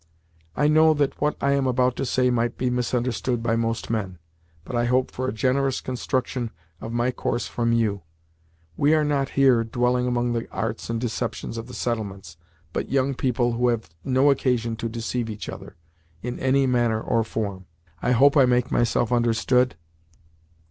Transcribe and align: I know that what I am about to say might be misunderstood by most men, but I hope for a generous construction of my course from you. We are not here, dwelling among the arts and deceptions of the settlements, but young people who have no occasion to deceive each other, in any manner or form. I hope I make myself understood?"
I 0.55 0.67
know 0.67 0.95
that 0.95 1.21
what 1.21 1.37
I 1.39 1.51
am 1.51 1.67
about 1.67 1.95
to 1.97 2.07
say 2.07 2.31
might 2.31 2.57
be 2.57 2.71
misunderstood 2.71 3.43
by 3.43 3.55
most 3.55 3.91
men, 3.91 4.17
but 4.65 4.75
I 4.75 4.85
hope 4.85 5.11
for 5.11 5.27
a 5.27 5.31
generous 5.31 5.79
construction 5.79 6.49
of 6.81 6.91
my 6.91 7.11
course 7.11 7.45
from 7.45 7.71
you. 7.71 8.01
We 8.75 8.95
are 8.95 9.03
not 9.03 9.29
here, 9.37 9.63
dwelling 9.63 10.07
among 10.07 10.33
the 10.33 10.49
arts 10.49 10.89
and 10.89 10.99
deceptions 10.99 11.55
of 11.55 11.67
the 11.67 11.75
settlements, 11.75 12.37
but 12.73 12.89
young 12.89 13.13
people 13.13 13.53
who 13.53 13.67
have 13.67 13.91
no 14.03 14.31
occasion 14.31 14.75
to 14.77 14.89
deceive 14.89 15.29
each 15.29 15.47
other, 15.47 15.75
in 16.23 16.39
any 16.39 16.65
manner 16.65 16.99
or 16.99 17.23
form. 17.23 17.67
I 18.01 18.13
hope 18.13 18.35
I 18.35 18.45
make 18.45 18.71
myself 18.71 19.11
understood?" 19.11 19.75